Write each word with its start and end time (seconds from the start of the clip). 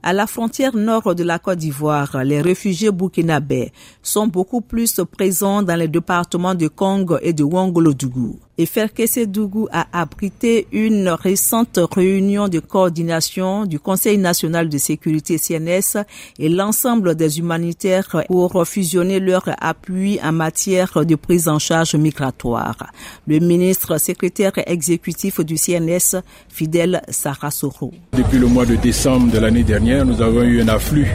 À 0.00 0.12
la 0.12 0.28
frontière 0.28 0.76
nord 0.76 1.14
de 1.16 1.24
la 1.24 1.40
Côte 1.40 1.58
d'Ivoire, 1.58 2.22
les 2.22 2.40
réfugiés 2.40 2.92
burkinabés 2.92 3.72
sont 4.00 4.28
beaucoup 4.28 4.60
plus 4.60 5.00
présents 5.10 5.62
dans 5.62 5.74
les 5.74 5.88
départements 5.88 6.54
de 6.54 6.68
Congo 6.68 7.18
et 7.20 7.32
de 7.32 7.42
Wongolodougou. 7.42 8.38
Et 8.60 9.26
Dougou 9.26 9.68
a 9.70 9.86
abrité 9.92 10.66
une 10.72 11.10
récente 11.10 11.78
réunion 11.94 12.48
de 12.48 12.58
coordination 12.58 13.66
du 13.66 13.78
Conseil 13.78 14.18
national 14.18 14.68
de 14.68 14.78
sécurité 14.78 15.38
CNS 15.38 16.02
et 16.40 16.48
l'ensemble 16.48 17.14
des 17.14 17.38
humanitaires 17.38 18.24
pour 18.26 18.66
fusionner 18.66 19.20
leur 19.20 19.44
appui 19.60 20.18
en 20.24 20.32
matière 20.32 21.04
de 21.04 21.14
prise 21.14 21.46
en 21.46 21.60
charge 21.60 21.94
migratoire. 21.94 22.88
Le 23.28 23.38
ministre 23.38 23.96
secrétaire 23.98 24.52
exécutif 24.66 25.38
du 25.40 25.56
CNS, 25.56 26.20
Fidel 26.48 27.02
Sarasoro. 27.10 27.92
Depuis 28.16 28.38
le 28.38 28.48
mois 28.48 28.66
de 28.66 28.74
décembre 28.74 29.30
de 29.30 29.38
l'année 29.38 29.62
dernière, 29.62 30.04
nous 30.04 30.20
avons 30.20 30.42
eu 30.42 30.60
un 30.60 30.68
afflux 30.68 31.06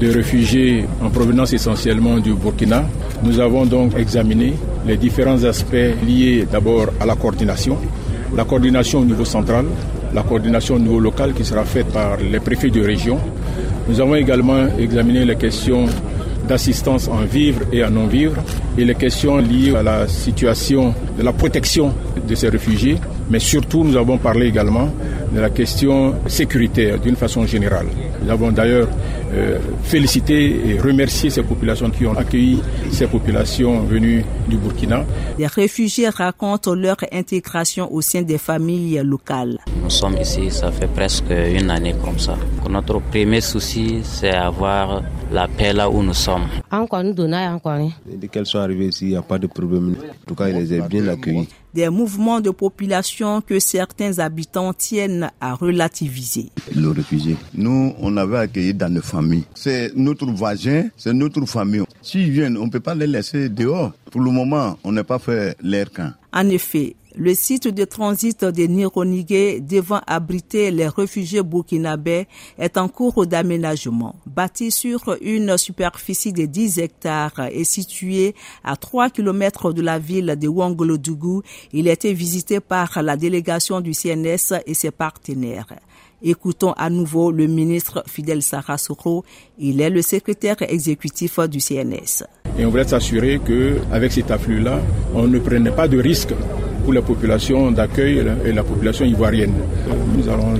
de 0.00 0.10
réfugiés 0.10 0.84
en 1.02 1.10
provenance 1.10 1.52
essentiellement 1.52 2.18
du 2.18 2.34
Burkina. 2.34 2.84
Nous 3.22 3.38
avons 3.38 3.64
donc 3.64 3.96
examiné 3.98 4.54
les 4.86 4.96
différents 4.96 5.42
aspects 5.44 5.94
liés 6.06 6.46
d'abord 6.50 6.88
à 7.00 7.06
la 7.06 7.14
coordination, 7.14 7.78
la 8.36 8.44
coordination 8.44 9.00
au 9.00 9.04
niveau 9.04 9.24
central, 9.24 9.66
la 10.12 10.22
coordination 10.22 10.76
au 10.76 10.78
niveau 10.78 11.00
local 11.00 11.32
qui 11.32 11.44
sera 11.44 11.64
faite 11.64 11.86
par 11.86 12.16
les 12.18 12.40
préfets 12.40 12.70
de 12.70 12.84
région. 12.84 13.18
Nous 13.88 14.00
avons 14.00 14.14
également 14.14 14.66
examiné 14.78 15.24
les 15.24 15.36
questions 15.36 15.86
d'assistance 16.48 17.08
en 17.08 17.22
vivre 17.22 17.60
et 17.72 17.84
en 17.84 17.90
non-vivre 17.90 18.36
et 18.76 18.84
les 18.84 18.94
questions 18.94 19.38
liées 19.38 19.74
à 19.74 19.82
la 19.82 20.06
situation 20.08 20.94
de 21.18 21.22
la 21.22 21.32
protection 21.32 21.92
de 22.28 22.34
ces 22.34 22.48
réfugiés. 22.48 22.98
Mais 23.30 23.38
surtout, 23.38 23.84
nous 23.84 23.96
avons 23.96 24.18
parlé 24.18 24.46
également 24.46 24.90
de 25.34 25.40
la 25.40 25.50
question 25.50 26.14
sécuritaire 26.28 26.98
d'une 27.00 27.16
façon 27.16 27.44
générale. 27.46 27.86
Nous 28.22 28.30
avons 28.30 28.52
d'ailleurs 28.52 28.88
euh, 29.32 29.58
félicité 29.82 30.68
et 30.68 30.78
remercié 30.78 31.28
ces 31.28 31.42
populations 31.42 31.90
qui 31.90 32.06
ont 32.06 32.14
accueilli 32.16 32.62
ces 32.92 33.06
populations 33.08 33.80
venues 33.82 34.24
du 34.48 34.56
Burkina. 34.56 35.04
Les 35.38 35.46
réfugiés 35.48 36.08
racontent 36.08 36.74
leur 36.74 36.96
intégration 37.12 37.92
au 37.92 38.00
sein 38.00 38.22
des 38.22 38.38
familles 38.38 39.00
locales. 39.04 39.58
Nous 39.82 39.90
sommes 39.90 40.16
ici, 40.20 40.50
ça 40.50 40.70
fait 40.70 40.86
presque 40.86 41.30
une 41.30 41.70
année 41.70 41.94
comme 42.04 42.18
ça. 42.18 42.36
Notre 42.70 43.00
premier 43.00 43.40
souci, 43.40 44.00
c'est 44.04 44.32
avoir 44.34 45.02
la 45.32 45.48
paix 45.48 45.72
là 45.72 45.90
où 45.90 46.02
nous 46.02 46.14
sommes. 46.14 46.46
Dès 48.06 48.28
qu'elles 48.28 48.46
sont 48.46 48.58
arrivées 48.58 48.86
ici, 48.86 49.06
il 49.06 49.10
n'y 49.10 49.16
a 49.16 49.22
pas 49.22 49.38
de 49.38 49.46
problème. 49.48 49.96
En 50.00 50.26
tout 50.28 50.34
cas, 50.34 50.48
ils 50.48 50.56
les 50.56 50.80
ont 50.80 50.86
bien 50.86 51.08
accueillis 51.08 51.48
des 51.74 51.88
mouvements 51.90 52.40
de 52.40 52.50
population 52.50 53.40
que 53.40 53.58
certains 53.58 54.18
habitants 54.20 54.72
tiennent 54.72 55.30
à 55.40 55.54
relativiser. 55.54 56.50
Le 56.74 56.90
réfugié, 56.90 57.36
nous, 57.54 57.94
on 57.98 58.16
avait 58.16 58.38
accueilli 58.38 58.72
dans 58.74 58.88
nos 58.92 59.02
familles. 59.02 59.44
C'est 59.54 59.92
notre 59.96 60.26
voisin, 60.26 60.88
c'est 60.96 61.12
notre 61.12 61.44
famille. 61.46 61.82
S'ils 62.00 62.30
viennent, 62.30 62.56
on 62.56 62.66
ne 62.66 62.70
peut 62.70 62.80
pas 62.80 62.94
les 62.94 63.06
laisser 63.08 63.48
dehors. 63.48 63.92
Pour 64.10 64.20
le 64.20 64.30
moment, 64.30 64.78
on 64.84 64.92
n'a 64.92 65.02
pas 65.02 65.18
fait 65.18 65.56
l'air 65.60 65.90
camp. 65.90 66.12
En 66.32 66.48
effet, 66.48 66.94
le 67.16 67.34
site 67.34 67.68
de 67.68 67.84
transit 67.84 68.44
de 68.44 68.62
Nironigué 68.64 69.60
devant 69.60 70.00
abriter 70.06 70.70
les 70.70 70.88
réfugiés 70.88 71.42
burkinabés 71.42 72.26
est 72.58 72.76
en 72.76 72.88
cours 72.88 73.26
d'aménagement. 73.26 74.16
Bâti 74.26 74.70
sur 74.70 75.16
une 75.20 75.56
superficie 75.56 76.32
de 76.32 76.44
10 76.46 76.78
hectares 76.78 77.48
et 77.52 77.64
situé 77.64 78.34
à 78.64 78.76
3 78.76 79.10
km 79.10 79.72
de 79.72 79.82
la 79.82 79.98
ville 79.98 80.36
de 80.38 80.48
Wongolodougou, 80.48 81.42
il 81.72 81.88
a 81.88 81.92
été 81.92 82.12
visité 82.12 82.60
par 82.60 83.02
la 83.02 83.16
délégation 83.16 83.80
du 83.80 83.94
CNS 83.94 84.54
et 84.66 84.74
ses 84.74 84.90
partenaires. 84.90 85.66
Écoutons 86.22 86.72
à 86.72 86.88
nouveau 86.90 87.30
le 87.30 87.46
ministre 87.46 88.02
Fidel 88.06 88.42
Sarasoro. 88.42 89.24
Il 89.58 89.80
est 89.82 89.90
le 89.90 90.00
secrétaire 90.00 90.56
exécutif 90.62 91.38
du 91.40 91.60
CNS. 91.60 92.24
Et 92.58 92.64
on 92.64 92.70
voudrait 92.70 92.88
s'assurer 92.88 93.38
qu'avec 93.44 94.10
cet 94.12 94.30
afflux-là, 94.30 94.80
on 95.14 95.26
ne 95.28 95.38
prenait 95.38 95.70
pas 95.70 95.86
de 95.86 96.00
risques 96.00 96.34
pour 96.84 96.92
la 96.92 97.02
population 97.02 97.70
d'accueil 97.70 98.22
et 98.44 98.52
la 98.52 98.62
population 98.62 99.04
ivoirienne. 99.04 99.54
Nous 100.16 100.28
allons 100.28 100.54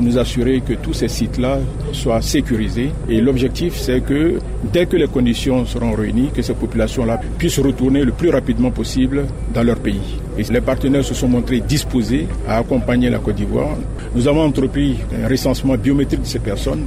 nous 0.00 0.18
assurer 0.18 0.60
que 0.60 0.74
tous 0.74 0.92
ces 0.92 1.08
sites-là 1.08 1.58
soient 1.92 2.22
sécurisés. 2.22 2.90
Et 3.08 3.20
l'objectif, 3.20 3.74
c'est 3.76 4.00
que 4.00 4.38
dès 4.72 4.86
que 4.86 4.96
les 4.96 5.06
conditions 5.08 5.64
seront 5.66 5.92
réunies, 5.92 6.30
que 6.34 6.42
ces 6.42 6.54
populations-là 6.54 7.20
puissent 7.36 7.58
retourner 7.58 8.04
le 8.04 8.12
plus 8.12 8.30
rapidement 8.30 8.70
possible 8.70 9.24
dans 9.52 9.62
leur 9.62 9.76
pays. 9.76 10.18
Les 10.50 10.60
partenaires 10.60 11.04
se 11.04 11.14
sont 11.14 11.26
montrés 11.28 11.60
disposés 11.60 12.28
à 12.46 12.58
accompagner 12.58 13.10
la 13.10 13.18
Côte 13.18 13.34
d'Ivoire. 13.34 13.76
Nous 14.14 14.28
avons 14.28 14.42
entrepris 14.42 14.98
un 15.20 15.28
recensement 15.28 15.76
biométrique 15.76 16.22
de 16.22 16.26
ces 16.26 16.38
personnes. 16.38 16.84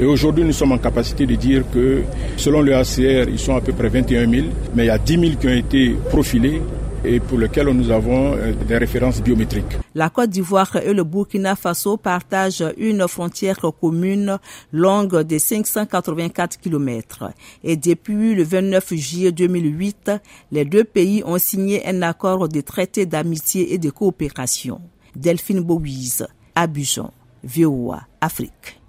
Et 0.00 0.04
aujourd'hui, 0.04 0.42
nous 0.44 0.52
sommes 0.52 0.72
en 0.72 0.78
capacité 0.78 1.26
de 1.26 1.36
dire 1.36 1.62
que, 1.72 2.02
selon 2.36 2.60
le 2.60 2.72
HCR, 2.72 3.28
ils 3.30 3.38
sont 3.38 3.54
à 3.54 3.60
peu 3.60 3.72
près 3.72 3.88
21 3.88 4.28
000, 4.28 4.46
mais 4.74 4.84
il 4.84 4.86
y 4.86 4.90
a 4.90 4.98
10 4.98 5.12
000 5.12 5.32
qui 5.40 5.46
ont 5.46 5.50
été 5.50 5.96
profilés 6.10 6.60
et 7.04 7.20
pour 7.20 7.38
lequel 7.38 7.68
nous 7.68 7.90
avons 7.90 8.34
euh, 8.34 8.52
des 8.66 8.76
références 8.76 9.22
biométriques. 9.22 9.76
La 9.94 10.10
Côte 10.10 10.30
d'Ivoire 10.30 10.76
et 10.76 10.92
le 10.92 11.04
Burkina 11.04 11.56
Faso 11.56 11.96
partagent 11.96 12.64
une 12.76 13.06
frontière 13.08 13.58
commune 13.80 14.38
longue 14.72 15.22
de 15.22 15.38
584 15.38 16.58
km. 16.58 17.30
Et 17.64 17.76
depuis 17.76 18.34
le 18.34 18.42
29 18.42 18.94
juillet 18.94 19.32
2008, 19.32 20.12
les 20.52 20.64
deux 20.64 20.84
pays 20.84 21.22
ont 21.24 21.38
signé 21.38 21.86
un 21.86 22.02
accord 22.02 22.48
de 22.48 22.60
traité 22.60 23.06
d'amitié 23.06 23.74
et 23.74 23.78
de 23.78 23.90
coopération. 23.90 24.80
Delphine 25.16 25.60
Bouise, 25.60 26.26
Abidjan, 26.54 27.12
VOA, 27.42 28.02
Afrique. 28.20 28.78